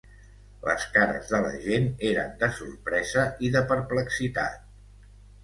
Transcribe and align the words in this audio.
Les 0.61 0.85
cares 0.95 1.29
de 1.33 1.41
la 1.43 1.51
gent 1.65 1.85
eren 2.13 2.33
de 2.41 2.49
sorpresa 2.57 3.27
i 3.49 3.53
de 3.59 3.63
perplexitat. 3.75 4.67